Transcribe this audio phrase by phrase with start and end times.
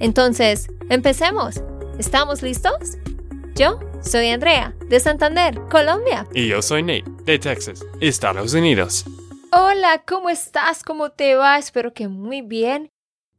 [0.00, 1.62] Entonces, empecemos.
[1.98, 2.98] ¿Estamos listos?
[3.54, 6.26] Yo soy Andrea, de Santander, Colombia.
[6.34, 9.04] Y yo soy Nate, de Texas, Estados Unidos.
[9.52, 10.82] Hola, ¿cómo estás?
[10.82, 11.58] ¿Cómo te va?
[11.58, 12.90] Espero que muy bien.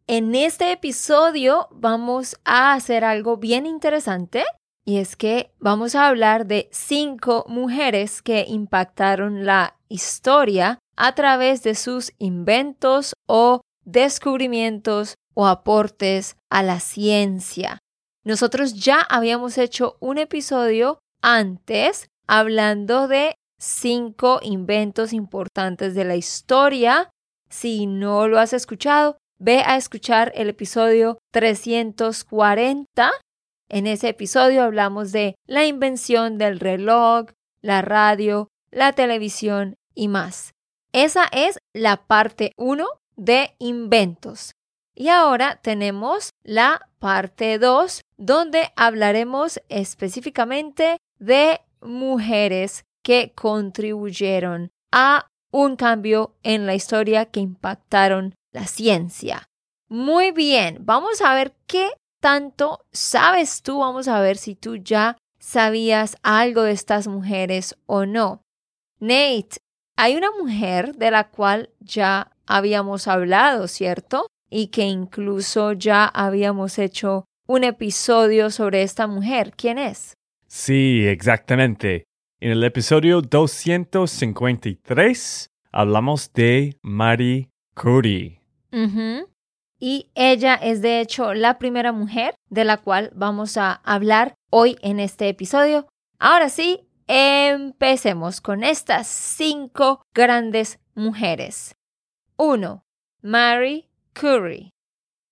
[0.07, 4.45] En este episodio vamos a hacer algo bien interesante
[4.85, 11.63] y es que vamos a hablar de cinco mujeres que impactaron la historia a través
[11.63, 17.77] de sus inventos o descubrimientos o aportes a la ciencia.
[18.23, 27.11] Nosotros ya habíamos hecho un episodio antes hablando de cinco inventos importantes de la historia.
[27.49, 33.11] Si no lo has escuchado, ve a escuchar el episodio 340
[33.69, 37.27] en ese episodio hablamos de la invención del reloj,
[37.61, 40.53] la radio, la televisión y más.
[40.93, 44.53] Esa es la parte 1 de inventos.
[44.95, 55.75] Y ahora tenemos la parte 2 donde hablaremos específicamente de mujeres que contribuyeron a un
[55.75, 59.47] cambio en la historia que impactaron la ciencia.
[59.89, 63.79] Muy bien, vamos a ver qué tanto sabes tú?
[63.79, 68.41] Vamos a ver si tú ya sabías algo de estas mujeres o no.
[68.99, 69.57] Nate,
[69.95, 74.25] hay una mujer de la cual ya habíamos hablado, ¿cierto?
[74.49, 79.53] Y que incluso ya habíamos hecho un episodio sobre esta mujer.
[79.55, 80.17] ¿Quién es?
[80.47, 82.03] Sí, exactamente.
[82.39, 88.41] En el episodio 253 hablamos de Marie Curie
[89.79, 94.77] y ella es de hecho la primera mujer de la cual vamos a hablar hoy
[94.81, 95.87] en este episodio.
[96.19, 101.75] Ahora sí, empecemos con estas cinco grandes mujeres.
[102.37, 102.83] 1.
[103.21, 103.89] Mary
[104.19, 104.71] Curie.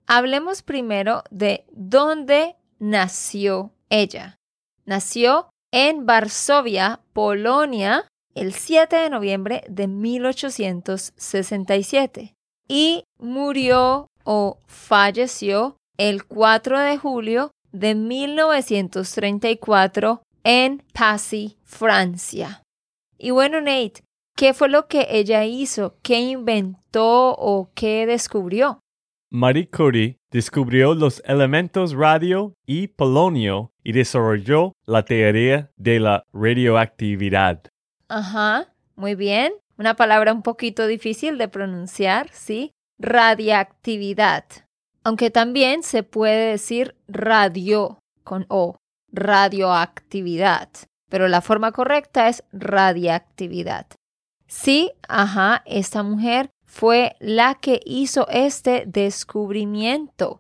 [0.05, 4.37] Hablemos primero de dónde nació ella.
[4.85, 12.35] Nació en Varsovia, Polonia, el 7 de noviembre de 1867
[12.67, 22.61] y murió o falleció el 4 de julio de 1934 en Passy, Francia.
[23.17, 24.03] Y bueno, Nate,
[24.35, 25.95] ¿qué fue lo que ella hizo?
[26.01, 28.79] ¿Qué inventó o qué descubrió?
[29.29, 37.63] Marie Curie descubrió los elementos radio y polonio y desarrolló la teoría de la radioactividad.
[38.09, 39.53] Ajá, muy bien.
[39.77, 42.73] Una palabra un poquito difícil de pronunciar, ¿sí?
[42.99, 44.45] radiactividad,
[45.03, 48.77] aunque también se puede decir radio con O,
[49.11, 50.69] radioactividad,
[51.09, 53.87] pero la forma correcta es radiactividad.
[54.53, 60.39] Sí, ajá, esta mujer fue la que hizo este descubrimiento.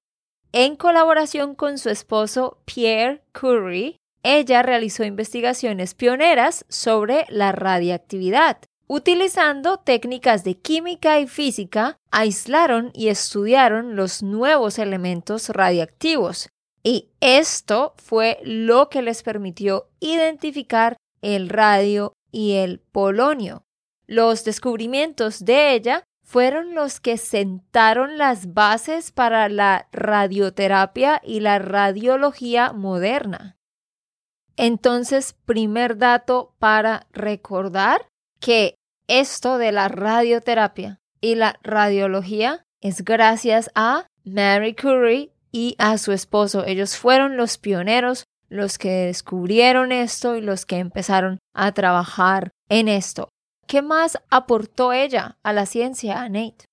[0.51, 8.57] En colaboración con su esposo Pierre Curie, ella realizó investigaciones pioneras sobre la radiactividad
[8.87, 16.49] Utilizando técnicas de química y física, aislaron y estudiaron los nuevos elementos radiactivos.
[16.83, 23.63] Y esto fue lo que les permitió identificar el radio y el polonio.
[24.07, 31.59] Los descubrimientos de ella fueron los que sentaron las bases para la radioterapia y la
[31.59, 33.57] radiología moderna.
[34.55, 38.07] Entonces, primer dato para recordar
[38.39, 38.75] que
[39.07, 46.11] esto de la radioterapia y la radiología es gracias a Mary Curie y a su
[46.11, 46.65] esposo.
[46.65, 52.87] Ellos fueron los pioneros, los que descubrieron esto y los que empezaron a trabajar en
[52.87, 53.29] esto.
[53.67, 56.65] ¿Qué más aportó ella a la ciencia, Nate?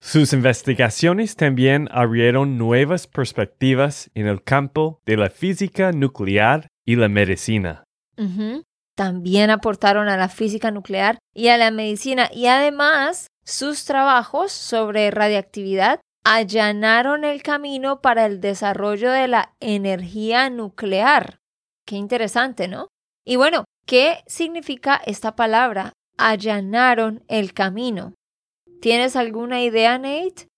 [0.00, 7.08] Sus investigaciones también abrieron nuevas perspectivas en el campo de la física nuclear y la
[7.08, 7.84] medicina
[8.98, 15.12] también aportaron a la física nuclear y a la medicina y además sus trabajos sobre
[15.12, 21.38] radiactividad allanaron el camino para el desarrollo de la energía nuclear.
[21.86, 22.88] Qué interesante, ¿no?
[23.24, 25.92] Y bueno, ¿qué significa esta palabra?
[26.18, 28.12] Allanaron el camino.
[28.80, 30.48] ¿Tienes alguna idea, Nate?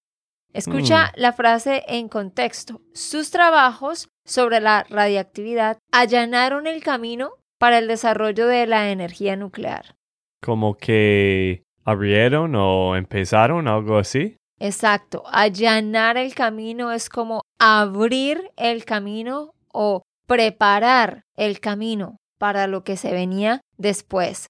[0.52, 2.80] Escucha la frase en contexto.
[2.92, 9.94] Sus trabajos sobre la radiactividad allanaron el camino para el desarrollo de la energía nuclear.
[10.42, 14.36] Como que abrieron o empezaron algo así.
[14.58, 22.82] Exacto, allanar el camino es como abrir el camino o preparar el camino para lo
[22.82, 24.48] que se venía después.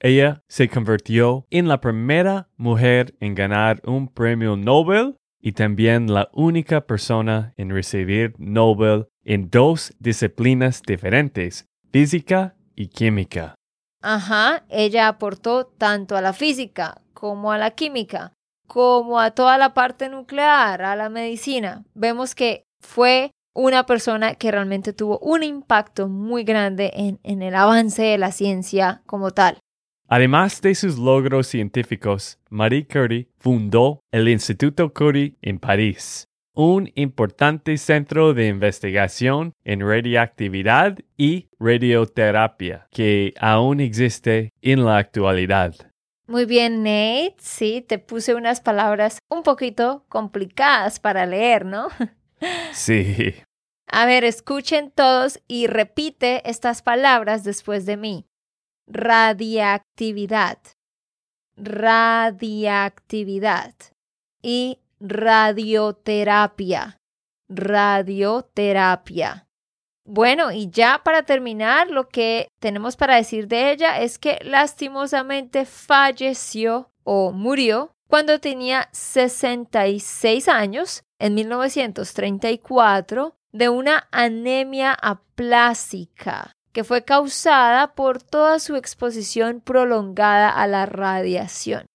[0.00, 6.30] Ella se convirtió en la primera mujer en ganar un premio Nobel y también la
[6.32, 13.54] única persona en recibir Nobel en dos disciplinas diferentes, física y química.
[14.02, 18.32] Ajá, ella aportó tanto a la física como a la química,
[18.66, 21.84] como a toda la parte nuclear, a la medicina.
[21.94, 28.02] Vemos que fue una persona que realmente tuvo un impacto muy grande en, el avance
[28.02, 29.58] de la ciencia como tal.
[30.12, 37.78] Además de sus logros científicos, Marie Curie fundó el Instituto Curie en París, un importante
[37.78, 45.76] centro de investigación en radioactividad y radioterapia que aún existe en la actualidad.
[46.26, 47.36] Muy bien, Nate.
[47.38, 51.86] Sí, te puse unas palabras un poquito complicadas para leer, ¿no?
[52.72, 53.34] Sí.
[53.86, 58.24] A ver, escuchen todos y repite estas palabras después de mí.
[58.86, 60.58] Radiactividad,
[61.56, 63.74] radiactividad.
[64.42, 67.00] Y radioterapia,
[67.48, 69.48] radioterapia.
[70.04, 75.66] Bueno, y ya para terminar, lo que tenemos para decir de ella es que lastimosamente
[75.66, 87.04] falleció o murió cuando tenía 66 años en 1934 de una anemia aplásica que fue
[87.04, 91.86] causada por toda su exposición prolongada a la radiación.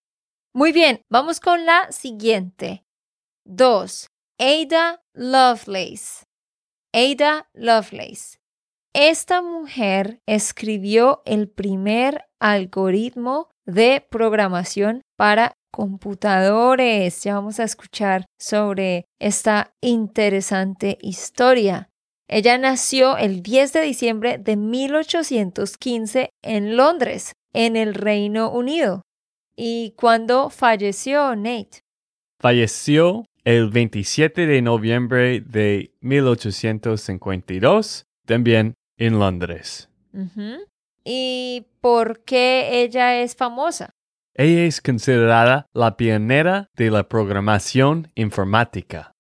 [0.54, 2.84] Muy bien, vamos con la siguiente.
[3.46, 4.08] 2.
[4.40, 6.26] Ada Lovelace.
[6.94, 8.38] Ada Lovelace.
[8.94, 17.22] Esta mujer escribió el primer algoritmo de programación para computadores.
[17.24, 21.90] Ya vamos a escuchar sobre esta interesante historia.
[22.28, 29.04] Ella nació el 10 de diciembre de 1815 en Londres, en el Reino Unido.
[29.56, 31.82] ¿Y cuándo falleció Nate?
[32.40, 39.90] Falleció el 27 de noviembre de 1852, también en Londres.
[41.04, 43.92] ¿Y por qué ella es famosa?
[44.34, 49.14] Ella es considerada la pionera de la programación informática.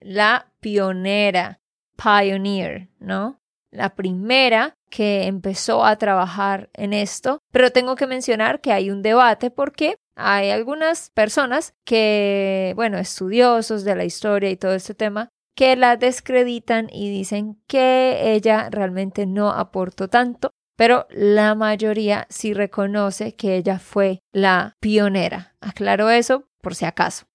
[0.00, 1.60] La pionera,
[2.02, 3.40] pioneer, ¿no?
[3.70, 9.02] La primera que empezó a trabajar en esto, pero tengo que mencionar que hay un
[9.02, 15.28] debate porque hay algunas personas que, bueno, estudiosos de la historia y todo este tema,
[15.54, 22.54] que la descreditan y dicen que ella realmente no aportó tanto pero la mayoría sí
[22.54, 25.56] reconoce que ella fue la pionera.
[25.60, 27.27] Aclaro eso por si acaso.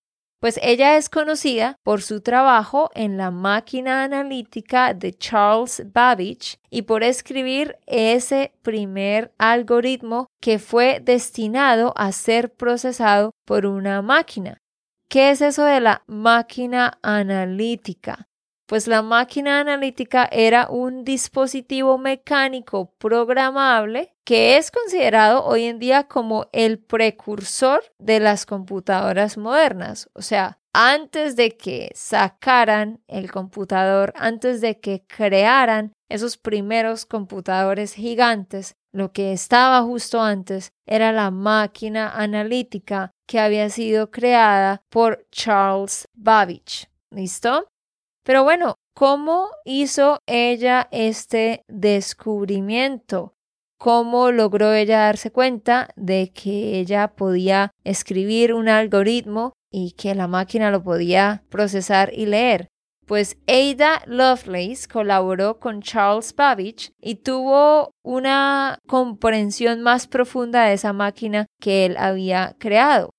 [0.43, 6.81] Pues ella es conocida por su trabajo en la máquina analítica de Charles Babbage y
[6.81, 14.57] por escribir ese primer algoritmo que fue destinado a ser procesado por una máquina.
[15.07, 18.27] ¿Qué es eso de la máquina analítica?
[18.73, 26.07] Pues la máquina analítica era un dispositivo mecánico programable que es considerado hoy en día
[26.07, 30.09] como el precursor de las computadoras modernas.
[30.13, 37.93] O sea, antes de que sacaran el computador, antes de que crearan esos primeros computadores
[37.93, 45.27] gigantes, lo que estaba justo antes era la máquina analítica que había sido creada por
[45.29, 46.89] Charles Babbage.
[47.11, 47.67] ¿Listo?
[48.23, 53.35] Pero bueno, ¿cómo hizo ella este descubrimiento?
[53.77, 60.27] ¿Cómo logró ella darse cuenta de que ella podía escribir un algoritmo y que la
[60.27, 62.69] máquina lo podía procesar y leer?
[63.05, 70.93] Pues Ada Lovelace colaboró con Charles Babbage y tuvo una comprensión más profunda de esa
[70.93, 73.09] máquina que él había creado.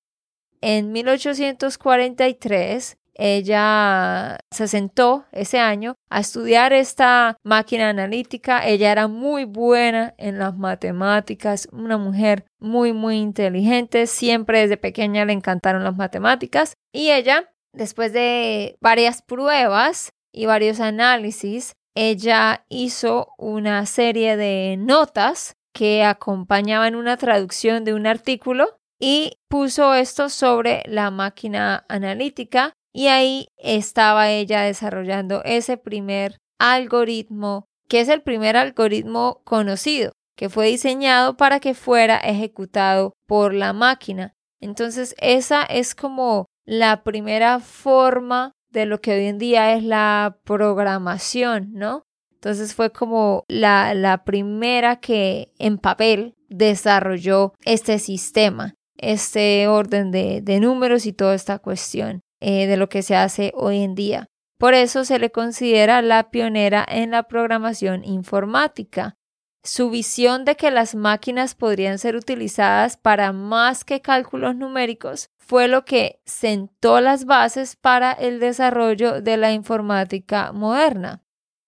[0.63, 8.66] En 1843, ella se sentó ese año a estudiar esta máquina analítica.
[8.66, 14.06] Ella era muy buena en las matemáticas, una mujer muy, muy inteligente.
[14.06, 16.75] Siempre desde pequeña le encantaron las matemáticas.
[16.92, 25.54] Y ella, después de varias pruebas y varios análisis, ella hizo una serie de notas
[25.73, 33.09] que acompañaban una traducción de un artículo y puso esto sobre la máquina analítica y
[33.09, 40.69] ahí estaba ella desarrollando ese primer algoritmo, que es el primer algoritmo conocido, que fue
[40.69, 44.33] diseñado para que fuera ejecutado por la máquina.
[44.61, 50.39] Entonces, esa es como la primera forma de lo que hoy en día es la
[50.45, 52.05] programación, ¿no?
[52.33, 60.61] Entonces fue como la, primera que en papel desarrolló este sistema, este orden de, de
[60.61, 62.21] números y toda esta cuestión.
[62.47, 64.29] Eh, de lo que se hace hoy en día.
[64.59, 69.17] Por eso se le considera la pionera en la programación informática.
[69.63, 75.69] Su visión de que las máquinas podrían ser utilizadas para más que cálculos numéricos fue
[75.69, 81.23] lo que sentó las bases para el desarrollo de la informática moderna.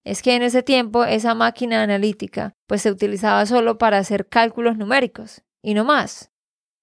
[0.04, 4.76] Es que en ese tiempo esa máquina analítica pues se utilizaba solo para hacer cálculos
[4.76, 6.30] numéricos y no más.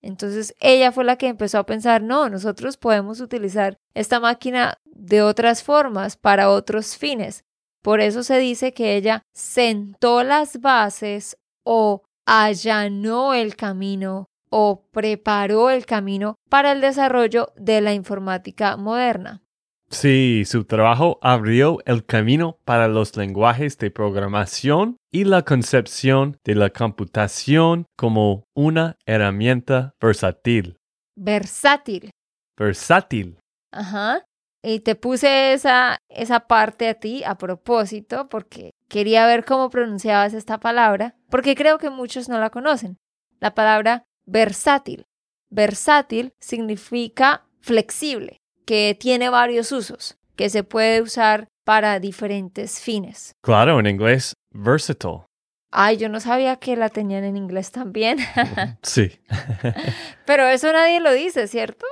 [0.04, 5.22] Entonces ella fue la que empezó a pensar, no, nosotros podemos utilizar esta máquina de
[5.22, 7.46] otras formas para otros fines.
[7.82, 15.70] Por eso se dice que ella sentó las bases o allanó el camino o preparó
[15.70, 19.43] el camino para el desarrollo de la informática moderna.
[19.94, 26.56] Sí, su trabajo abrió el camino para los lenguajes de programación y la concepción de
[26.56, 30.78] la computación como una herramienta versátil.
[31.16, 32.10] Versátil.
[32.58, 33.38] Versátil.
[33.72, 34.26] Ajá.
[34.64, 40.34] Y te puse esa, esa parte a ti a propósito porque quería ver cómo pronunciabas
[40.34, 42.98] esta palabra, porque creo que muchos no la conocen.
[43.40, 45.06] La palabra versátil.
[45.52, 53.34] Versátil significa flexible que tiene varios usos, que se puede usar para diferentes fines.
[53.42, 55.26] Claro, en inglés, versatile.
[55.72, 58.20] Ay, yo no sabía que la tenían en inglés también.
[58.84, 59.12] sí.
[60.26, 61.86] Pero eso nadie lo dice, ¿cierto?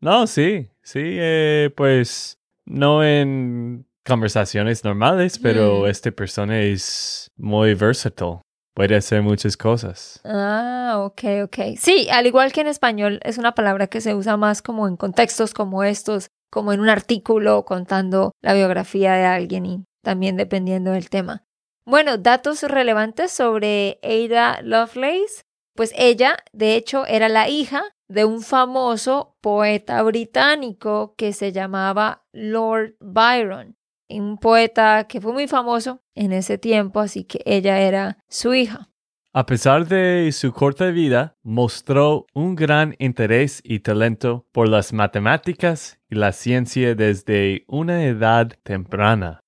[0.00, 5.86] No, sí, sí, eh, pues no en conversaciones normales, pero mm.
[5.86, 8.40] esta persona es muy versatile.
[8.74, 10.20] Puede hacer muchas cosas.
[10.24, 11.58] Ah, ok, ok.
[11.78, 14.96] Sí, al igual que en español, es una palabra que se usa más como en
[14.96, 20.90] contextos como estos, como en un artículo contando la biografía de alguien y también dependiendo
[20.90, 21.44] del tema.
[21.86, 25.42] Bueno, datos relevantes sobre Ada Lovelace.
[25.76, 32.24] Pues ella, de hecho, era la hija de un famoso poeta británico que se llamaba
[32.32, 33.76] Lord Byron
[34.08, 38.90] un poeta que fue muy famoso en ese tiempo, así que ella era su hija.
[39.32, 45.98] A pesar de su corta vida, mostró un gran interés y talento por las matemáticas
[46.08, 49.40] y la ciencia desde una edad temprana.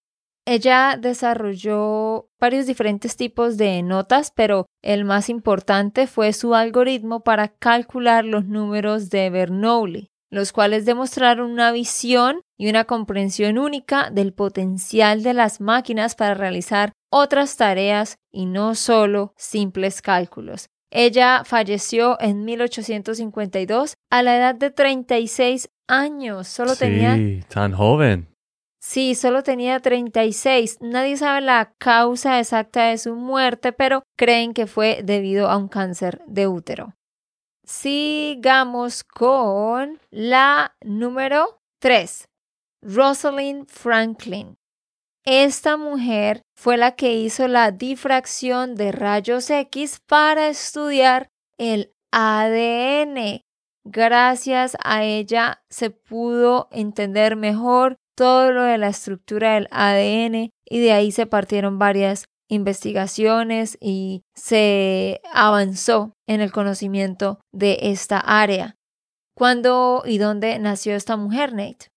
[0.44, 7.48] Ella desarrolló varios diferentes tipos de notas, pero el más importante fue su algoritmo para
[7.48, 14.32] calcular los números de Bernoulli los cuales demostraron una visión y una comprensión única del
[14.32, 20.66] potencial de las máquinas para realizar otras tareas y no solo simples cálculos.
[20.90, 26.48] Ella falleció en 1852 a la edad de 36 años.
[26.48, 27.46] Solo sí, tenía.
[27.48, 28.28] tan joven.
[28.80, 30.78] Sí, solo tenía 36.
[30.80, 35.68] Nadie sabe la causa exacta de su muerte, pero creen que fue debido a un
[35.68, 36.94] cáncer de útero.
[37.66, 42.28] Sigamos con la número 3,
[42.80, 44.56] Rosalind Franklin.
[45.24, 53.40] Esta mujer fue la que hizo la difracción de rayos X para estudiar el ADN.
[53.84, 60.78] Gracias a ella se pudo entender mejor todo lo de la estructura del ADN y
[60.78, 68.76] de ahí se partieron varias investigaciones y se avanzó en el conocimiento de esta área.
[69.34, 71.88] ¿Cuándo y dónde nació esta mujer, Nate?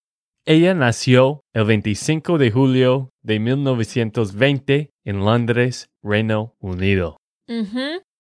[0.46, 7.18] Ella nació el 25 de julio de 1920 en Londres, Reino Unido.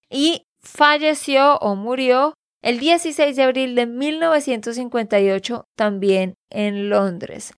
[0.09, 7.53] Y falleció o murió el 16 de abril de 1958 también en Londres.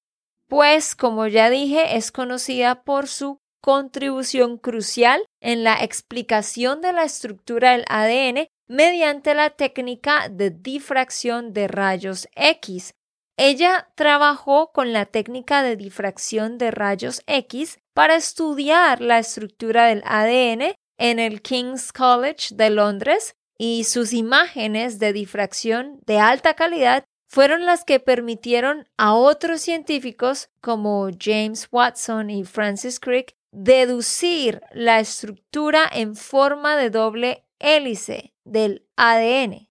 [0.48, 7.04] Pues, como ya dije, es conocida por su contribución crucial en la explicación de la
[7.04, 12.94] estructura del ADN mediante la técnica de difracción de rayos X.
[13.38, 20.04] Ella trabajó con la técnica de difracción de rayos X para estudiar la estructura del
[20.06, 27.04] ADN en el King's College de Londres y sus imágenes de difracción de alta calidad
[27.30, 35.00] fueron las que permitieron a otros científicos como James Watson y Francis Crick deducir la
[35.00, 39.68] estructura en forma de doble hélice del ADN.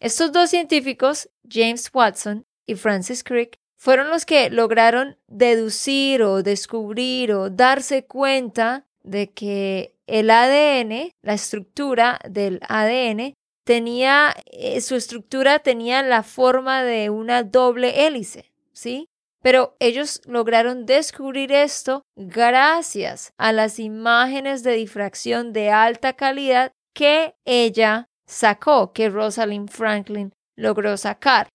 [0.00, 7.32] Estos dos científicos, James Watson y Francis Crick, fueron los que lograron deducir o descubrir
[7.32, 15.58] o darse cuenta de que el ADN, la estructura del ADN, tenía, eh, su estructura
[15.58, 19.08] tenía la forma de una doble hélice, ¿sí?
[19.44, 27.34] Pero ellos lograron descubrir esto gracias a las imágenes de difracción de alta calidad que
[27.44, 31.48] ella sacó, que Rosalind Franklin logró sacar.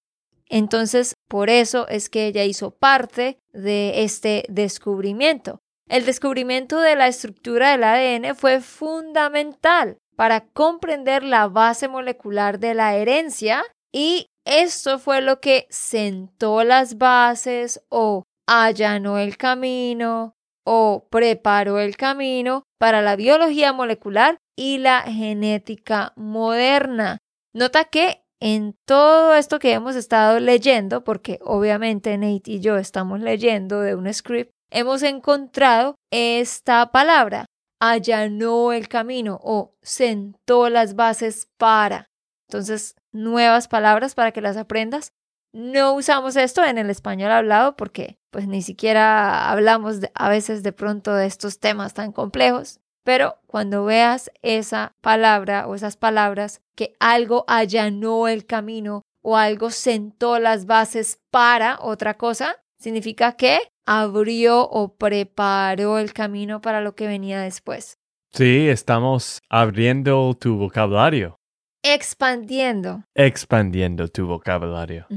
[0.49, 5.57] Entonces, por eso es que ella hizo parte de este descubrimiento.
[5.87, 12.75] El descubrimiento de la estructura del ADN fue fundamental para comprender la base molecular de
[12.75, 20.33] la herencia y esto fue lo que sentó las bases o allanó el camino
[20.65, 27.19] o preparó el camino para la biología molecular y la genética moderna.
[27.53, 33.19] Nota que en todo esto que hemos estado leyendo, porque obviamente Nate y yo estamos
[33.19, 37.45] leyendo de un script, hemos encontrado esta palabra,
[37.79, 42.07] allanó el camino o sentó las bases para.
[42.47, 45.13] Entonces, nuevas palabras para que las aprendas.
[45.51, 50.71] No usamos esto en el español hablado porque pues ni siquiera hablamos a veces de
[50.71, 56.93] pronto de estos temas tan complejos, pero cuando veas esa palabra o esas palabras que
[56.99, 64.61] algo allanó el camino o algo sentó las bases para otra cosa, significa que abrió
[64.61, 67.97] o preparó el camino para lo que venía después.
[68.31, 71.38] Sí, estamos abriendo tu vocabulario.
[71.83, 73.03] Expandiendo.
[73.15, 75.07] Expandiendo tu vocabulario.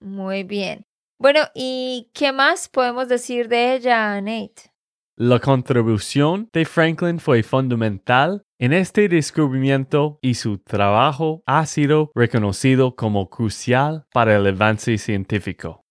[0.00, 0.86] Muy bien.
[1.18, 4.70] Bueno, ¿y qué más podemos decir de ella, Nate?
[5.16, 12.96] La contribución de Franklin fue fundamental en este descubrimiento y su trabajo ha sido reconocido
[12.96, 15.84] como crucial para el avance científico.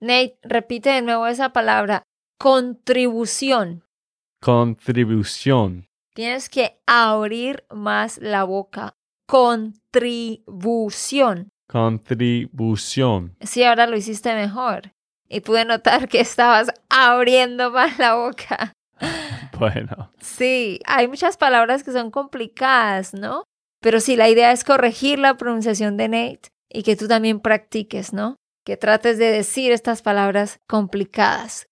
[0.00, 2.02] Nate, repite de nuevo esa palabra,
[2.38, 3.84] contribución.
[4.40, 5.88] Contribución.
[6.14, 8.94] Tienes que abrir más la boca.
[9.26, 11.48] Contribución.
[11.66, 13.34] Contribución.
[13.40, 14.92] Sí, ahora lo hiciste mejor.
[15.28, 18.72] Y pude notar que estabas abriendo más la boca.
[19.56, 20.10] Bueno.
[20.20, 23.44] Sí, hay muchas palabras que son complicadas, ¿no?
[23.80, 28.12] Pero sí, la idea es corregir la pronunciación de Nate y que tú también practiques,
[28.12, 28.34] ¿no?
[28.64, 31.68] Que trates de decir estas palabras complicadas.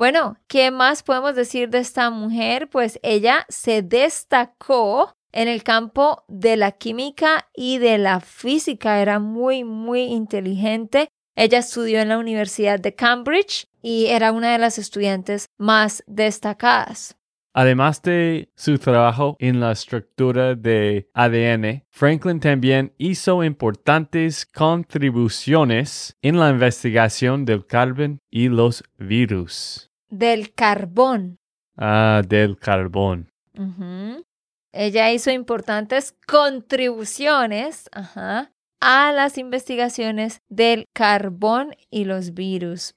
[0.00, 2.70] Bueno, ¿qué más podemos decir de esta mujer?
[2.70, 9.02] Pues ella se destacó en el campo de la química y de la física.
[9.02, 11.10] Era muy, muy inteligente.
[11.36, 17.18] Ella estudió en la Universidad de Cambridge y era una de las estudiantes más destacadas.
[17.52, 26.38] Además de su trabajo en la estructura de ADN, Franklin también hizo importantes contribuciones en
[26.38, 31.38] la investigación del carbón y los virus del carbón.
[31.76, 33.30] Ah, del carbón.
[34.72, 42.94] Ella hizo importantes contribuciones a las investigaciones del carbón y los virus.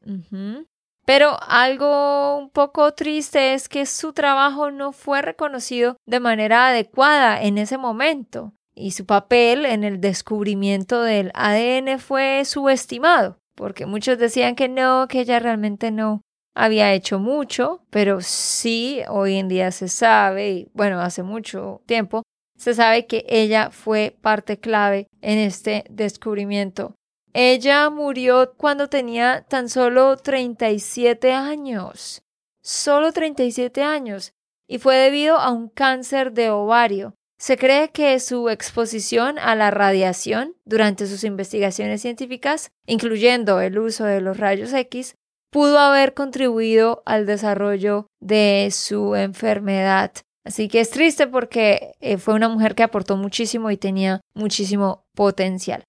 [1.05, 7.41] Pero algo un poco triste es que su trabajo no fue reconocido de manera adecuada
[7.41, 14.17] en ese momento y su papel en el descubrimiento del ADN fue subestimado, porque muchos
[14.17, 16.21] decían que no, que ella realmente no
[16.55, 22.23] había hecho mucho, pero sí hoy en día se sabe, y bueno, hace mucho tiempo,
[22.57, 26.95] se sabe que ella fue parte clave en este descubrimiento.
[27.33, 32.21] Ella murió cuando tenía tan solo 37 años,
[32.61, 34.33] solo 37 años,
[34.67, 37.15] y fue debido a un cáncer de ovario.
[37.39, 44.05] Se cree que su exposición a la radiación durante sus investigaciones científicas, incluyendo el uso
[44.05, 45.15] de los rayos X,
[45.53, 50.11] pudo haber contribuido al desarrollo de su enfermedad.
[50.43, 55.05] Así que es triste porque eh, fue una mujer que aportó muchísimo y tenía muchísimo
[55.15, 55.83] potencial.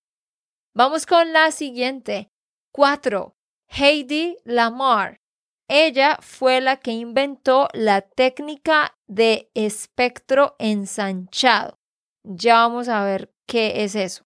[0.77, 2.29] Vamos con la siguiente.
[2.73, 3.33] Cuatro.
[3.69, 5.17] Heidi Lamar.
[5.67, 11.79] Ella fue la que inventó la técnica de espectro ensanchado.
[12.23, 14.25] Ya vamos a ver qué es eso.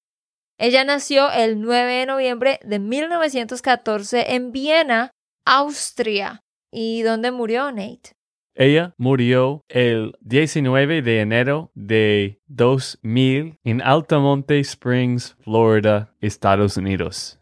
[0.59, 5.13] Ella nació el 9 de noviembre de 1914 en Viena
[5.49, 6.43] Austria.
[6.71, 8.13] ¿Y dónde murió Nate?
[8.55, 17.39] Ella murió el 19 de enero de 2000 en Altamonte Springs, Florida, Estados Unidos.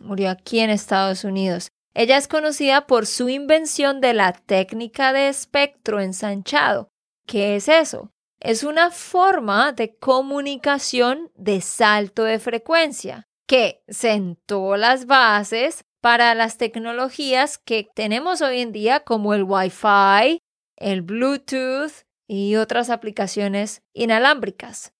[0.00, 1.68] Murió aquí en Estados Unidos.
[1.94, 6.90] Ella es conocida por su invención de la técnica de espectro ensanchado.
[7.26, 8.10] ¿Qué es eso?
[8.40, 16.58] es una forma de comunicación de salto de frecuencia que sentó las bases para las
[16.58, 20.38] tecnologías que tenemos hoy en día como el Wi-Fi,
[20.76, 24.92] el Bluetooth y otras aplicaciones inalámbricas.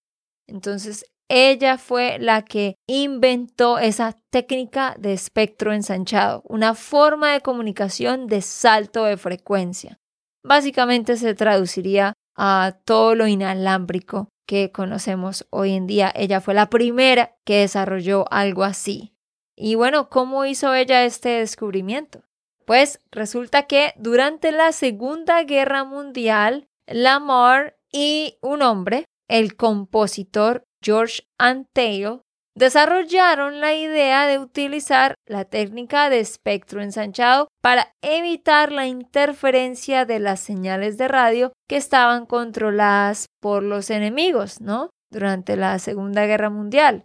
[0.47, 8.27] Entonces, ella fue la que inventó esa técnica de espectro ensanchado, una forma de comunicación
[8.27, 9.99] de salto de frecuencia.
[10.43, 16.11] Básicamente se traduciría a todo lo inalámbrico que conocemos hoy en día.
[16.15, 19.13] Ella fue la primera que desarrolló algo así.
[19.61, 22.23] Y bueno, ¿cómo hizo ella este descubrimiento?
[22.65, 31.23] Pues resulta que durante la Segunda Guerra Mundial, Lamar y un hombre, el compositor George
[31.39, 32.21] Antale,
[32.55, 40.21] desarrollaron la idea de utilizar la técnica de espectro ensanchado para evitar la interferencia de
[40.21, 44.91] las señales de radio que estaban controladas por los enemigos, ¿no?
[45.11, 47.03] Durante la Segunda Guerra Mundial.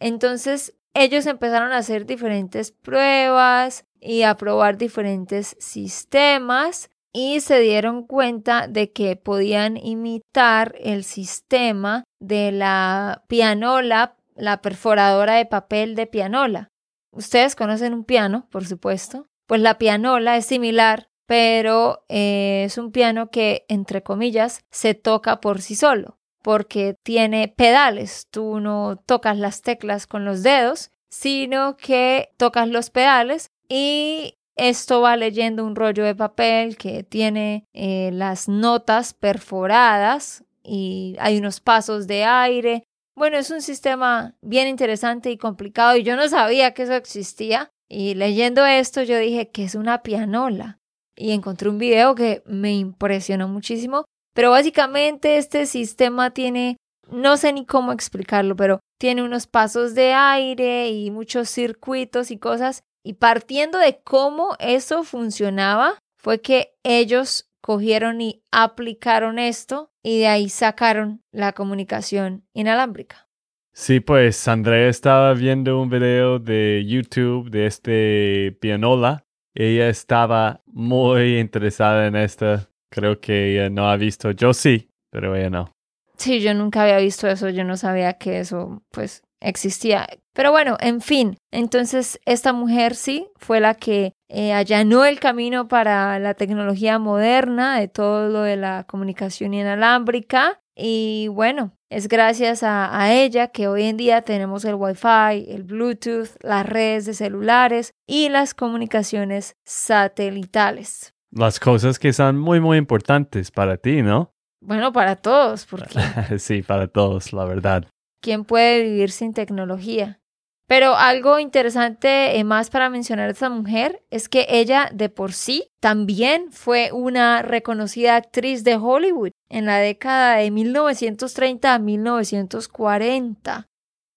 [0.00, 8.06] Entonces, ellos empezaron a hacer diferentes pruebas y a probar diferentes sistemas y se dieron
[8.06, 16.06] cuenta de que podían imitar el sistema de la pianola la perforadora de papel de
[16.06, 16.70] pianola.
[17.10, 19.26] Ustedes conocen un piano, por supuesto.
[19.46, 25.40] Pues la pianola es similar, pero eh, es un piano que, entre comillas, se toca
[25.40, 28.26] por sí solo, porque tiene pedales.
[28.30, 35.00] Tú no tocas las teclas con los dedos, sino que tocas los pedales y esto
[35.00, 41.60] va leyendo un rollo de papel que tiene eh, las notas perforadas y hay unos
[41.60, 42.84] pasos de aire
[43.18, 47.72] bueno, es un sistema bien interesante y complicado y yo no sabía que eso existía.
[47.88, 50.78] Y leyendo esto yo dije que es una pianola.
[51.16, 54.04] Y encontré un video que me impresionó muchísimo.
[54.38, 56.76] Pero básicamente este sistema tiene,
[57.10, 62.38] no sé ni cómo explicarlo, pero tiene unos pasos de aire y muchos circuitos y
[62.38, 62.84] cosas.
[63.04, 70.28] Y partiendo de cómo eso funcionaba, fue que ellos cogieron y aplicaron esto y de
[70.28, 73.26] ahí sacaron la comunicación inalámbrica.
[73.72, 79.24] Sí, pues Andrea estaba viendo un video de YouTube de este pianola.
[79.56, 82.70] Ella estaba muy interesada en esta.
[82.90, 84.30] Creo que ella no ha visto.
[84.30, 85.72] Yo sí, pero ella no.
[86.16, 87.48] Sí, yo nunca había visto eso.
[87.48, 90.06] Yo no sabía que eso, pues, existía.
[90.32, 95.68] Pero bueno, en fin, entonces esta mujer sí fue la que eh, allanó el camino
[95.68, 100.60] para la tecnología moderna de todo lo de la comunicación inalámbrica.
[100.76, 105.64] Y bueno, es gracias a, a, ella que hoy en día tenemos el Wi-Fi, el
[105.64, 111.14] Bluetooth, las redes de celulares y las comunicaciones satelitales.
[111.30, 114.32] Las cosas que son muy, muy importantes para ti, ¿no?
[114.60, 115.98] Bueno, para todos, porque...
[116.38, 117.86] sí, para todos, la verdad.
[118.20, 120.20] ¿Quién puede vivir sin tecnología?
[120.66, 125.32] Pero algo interesante eh, más para mencionar a esta mujer es que ella de por
[125.32, 133.66] sí también fue una reconocida actriz de Hollywood en la década de 1930 a 1940.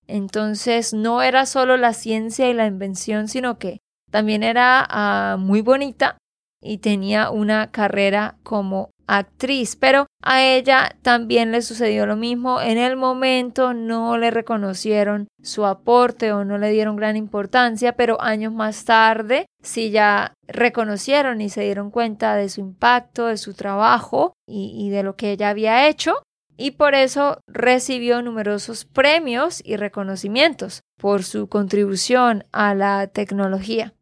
[0.07, 5.61] Entonces no era solo la ciencia y la invención, sino que también era ah, muy
[5.61, 6.17] bonita
[6.61, 12.61] y tenía una carrera como actriz, pero a ella también le sucedió lo mismo.
[12.61, 18.21] En el momento no le reconocieron su aporte o no le dieron gran importancia, pero
[18.21, 23.53] años más tarde sí ya reconocieron y se dieron cuenta de su impacto, de su
[23.53, 26.23] trabajo y, y de lo que ella había hecho.
[26.57, 33.93] Y por eso recibió numerosos premios y reconocimientos por su contribución a la tecnología.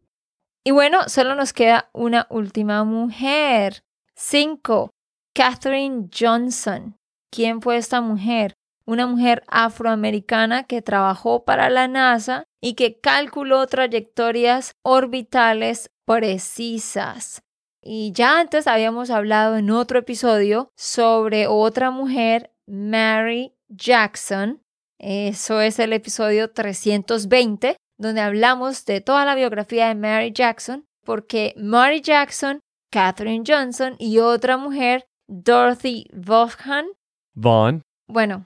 [0.64, 3.82] Y bueno, solo nos queda una última mujer.
[4.16, 4.92] Cinco,
[5.34, 6.96] Katherine Johnson.
[7.32, 8.54] ¿Quién fue esta mujer?
[8.86, 17.42] Una mujer afroamericana que trabajó para la NASA y que calculó trayectorias orbitales precisas.
[17.82, 24.62] Y ya antes habíamos hablado en otro episodio sobre otra mujer, Mary Jackson.
[24.98, 31.54] Eso es el episodio 320, donde hablamos de toda la biografía de Mary Jackson, porque
[31.58, 36.88] Mary Jackson, Katherine Johnson y otra mujer Dorothy Vaughan.
[37.36, 37.84] Vaughn.
[38.08, 38.46] Bueno,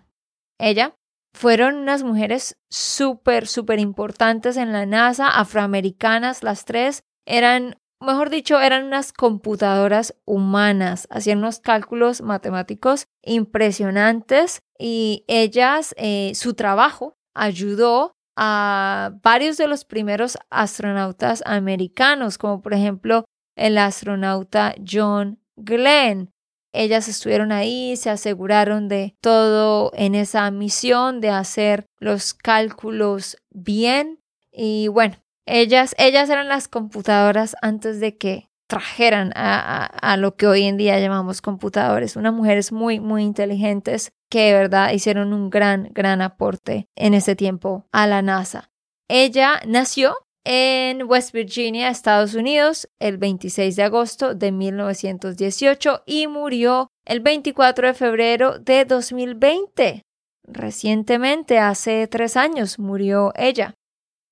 [0.59, 0.95] ella
[1.33, 7.03] fueron unas mujeres súper, súper importantes en la NASA, afroamericanas, las tres.
[7.25, 16.33] Eran, mejor dicho, eran unas computadoras humanas, hacían unos cálculos matemáticos impresionantes y ellas, eh,
[16.35, 24.73] su trabajo ayudó a varios de los primeros astronautas americanos, como por ejemplo el astronauta
[24.85, 26.33] John Glenn,
[26.73, 34.19] ellas estuvieron ahí, se aseguraron de todo en esa misión, de hacer los cálculos bien.
[34.51, 35.15] Y bueno,
[35.45, 40.99] ellas, ellas eran las computadoras antes de que trajeran a, lo que hoy en día
[40.99, 42.15] llamamos computadores.
[42.15, 47.35] Unas mujeres muy, muy inteligentes que de verdad hicieron un gran, gran aporte en ese
[47.35, 48.71] tiempo a la NASA.
[49.07, 56.87] Ella nació en West Virginia, Estados Unidos, el 26 de agosto de 1918 y murió
[57.05, 60.01] el 24 de febrero de 2020.
[60.45, 63.75] Recientemente, hace tres años, murió ella.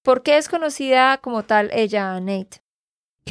[0.04, 2.61] ¿Por qué es conocida como tal ella, Nate?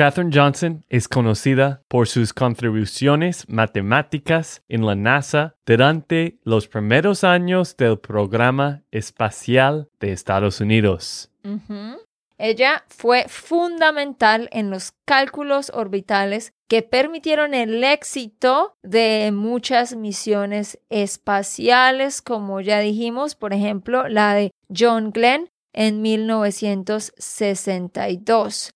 [0.00, 7.76] Katherine Johnson es conocida por sus contribuciones matemáticas en la NASA durante los primeros años
[7.76, 11.30] del programa espacial de Estados Unidos.
[12.38, 22.22] Ella fue fundamental en los cálculos orbitales que permitieron el éxito de muchas misiones espaciales,
[22.22, 28.70] como ya dijimos, por ejemplo, la de John Glenn en 1962.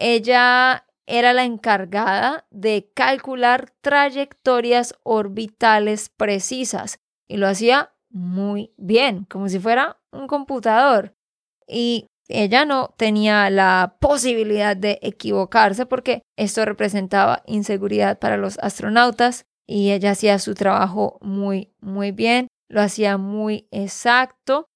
[0.00, 9.48] Ella era la encargada de calcular trayectorias orbitales precisas y lo hacía muy bien, como
[9.50, 11.14] si fuera un computador.
[11.68, 19.44] Y ella no tenía la posibilidad de equivocarse porque esto representaba inseguridad para los astronautas
[19.68, 24.69] y ella hacía su trabajo muy, muy bien, lo hacía muy exacto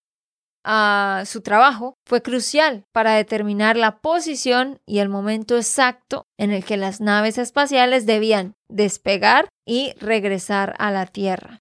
[1.26, 6.76] su trabajo fue crucial para determinar la posición y el momento exacto en el que
[6.76, 11.60] las naves espaciales debían despegar y regresar a la Tierra.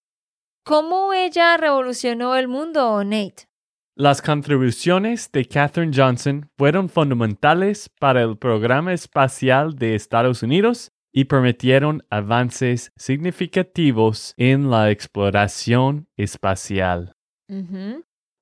[0.65, 3.47] ¿Cómo ella revolucionó el mundo, Nate?
[3.95, 11.25] Las contribuciones de Katherine Johnson fueron fundamentales para el programa espacial de Estados Unidos y
[11.25, 17.13] permitieron avances significativos en la exploración espacial.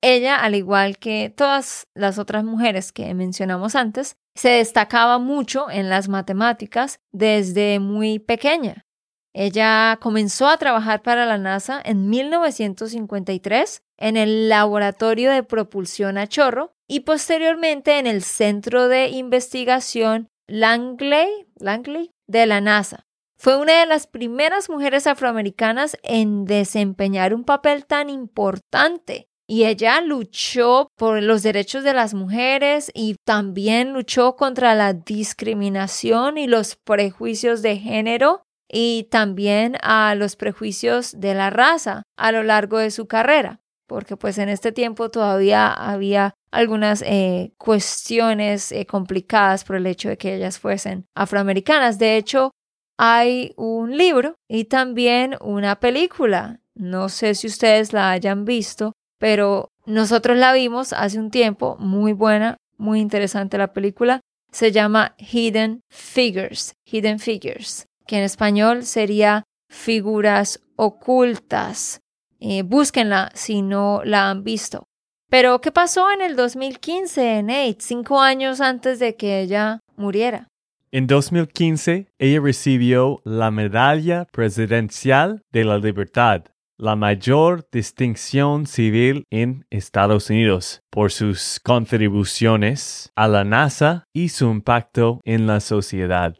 [0.02, 5.88] Ella, al igual que todas las otras mujeres que mencionamos antes, se destacaba mucho en
[5.88, 8.84] las matemáticas desde muy pequeña.
[9.32, 16.26] Ella comenzó a trabajar para la NASA en 1953 en el Laboratorio de Propulsión a
[16.26, 23.06] Chorro y posteriormente en el Centro de Investigación Langley, Langley de la NASA.
[23.38, 30.00] Fue una de las primeras mujeres afroamericanas en desempeñar un papel tan importante y ella
[30.00, 36.76] luchó por los derechos de las mujeres y también luchó contra la discriminación y los
[36.76, 42.90] prejuicios de género y también a los prejuicios de la raza a lo largo de
[42.90, 49.76] su carrera, porque pues en este tiempo todavía había algunas eh, cuestiones eh, complicadas por
[49.76, 51.98] el hecho de que ellas fuesen afroamericanas.
[51.98, 52.52] De hecho,
[52.98, 56.60] hay un libro y también una película.
[56.74, 62.12] No sé si ustedes la hayan visto, pero nosotros la vimos hace un tiempo, muy
[62.12, 64.20] buena, muy interesante la película.
[64.50, 72.00] Se llama Hidden Figures, Hidden Figures, que en español sería figuras ocultas.
[72.40, 74.82] Eh, búsquenla si no la han visto.
[75.30, 80.48] Pero, ¿qué pasó en el 2015, Nate, cinco años antes de que ella muriera?
[80.90, 86.51] En 2015, ella recibió la Medalla Presidencial de la Libertad
[86.82, 94.50] la mayor distinción civil en Estados Unidos por sus contribuciones a la NASA y su
[94.50, 96.34] impacto en la sociedad.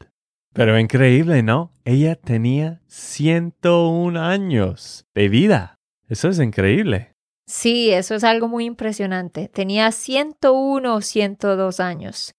[0.52, 1.72] Pero increíble, ¿no?
[1.84, 5.76] Ella tenía 101 años de vida.
[6.08, 7.12] Eso es increíble.
[7.46, 9.46] Sí, eso es algo muy impresionante.
[9.46, 12.34] Tenía 101 o 102 años.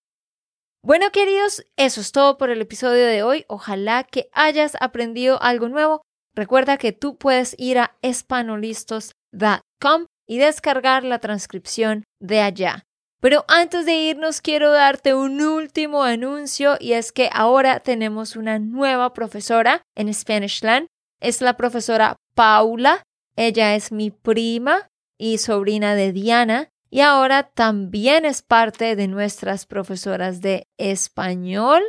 [0.83, 3.45] Bueno, queridos, eso es todo por el episodio de hoy.
[3.47, 6.01] Ojalá que hayas aprendido algo nuevo
[6.35, 12.83] Recuerda que tú puedes ir a espanolistos.com y descargar la transcripción de allá.
[13.19, 18.59] Pero antes de irnos quiero darte un último anuncio y es que ahora tenemos una
[18.59, 20.87] nueva profesora en Spanishland.
[21.21, 23.03] Es la profesora Paula.
[23.37, 29.65] Ella es mi prima y sobrina de Diana y ahora también es parte de nuestras
[29.65, 31.81] profesoras de español.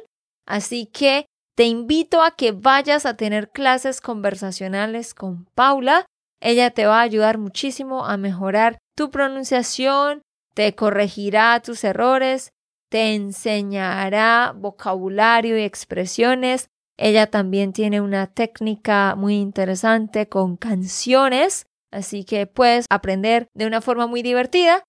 [0.47, 6.05] Así que te invito a que vayas a tener clases conversacionales con Paula.
[6.41, 10.23] Ella te va a ayudar muchísimo a mejorar tu pronunciación,
[10.55, 12.51] te corregirá tus errores,
[12.91, 16.69] te enseñará vocabulario y expresiones.
[16.97, 23.81] Ella también tiene una técnica muy interesante con canciones, así que puedes aprender de una
[23.81, 24.85] forma muy divertida.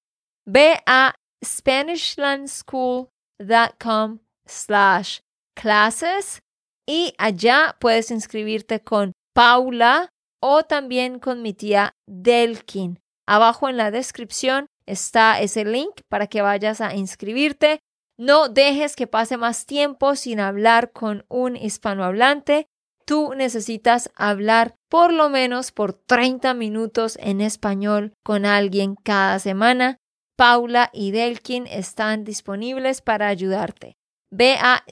[0.46, 5.20] Ve a SpanishLandSchool.com slash
[5.56, 6.45] clases
[6.88, 10.10] y allá puedes inscribirte con Paula
[10.42, 13.00] o también con mi tía Delkin.
[13.28, 17.80] Abajo en la descripción está ese link para que vayas a inscribirte.
[18.18, 22.68] No dejes que pase más tiempo sin hablar con un hispanohablante.
[23.06, 29.98] Tú necesitas hablar por lo menos por 30 minutos en español con alguien cada semana.
[30.38, 33.96] Paula y Delkin están disponibles para ayudarte.
[34.32, 34.84] Ve a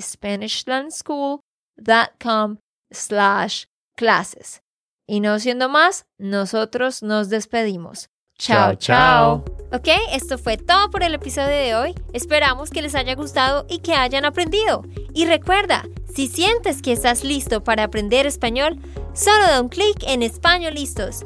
[1.80, 2.58] SpanishLandSchool.com
[2.92, 4.62] slash clases.
[5.08, 8.10] Y no siendo más, nosotros nos despedimos.
[8.38, 9.44] Chao, chao.
[9.72, 11.96] Ok, esto fue todo por el episodio de hoy.
[12.14, 14.84] Esperamos que les haya gustado y que hayan aprendido.
[15.14, 15.84] Y recuerda,
[16.14, 18.80] si sientes que estás listo para aprender español,
[19.14, 21.26] solo da un clic en Español Listos.